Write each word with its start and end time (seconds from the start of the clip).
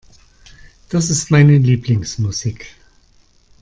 Das 0.89 1.11
ist 1.11 1.29
meine 1.29 1.59
Lieblingsmusik. 1.59 2.73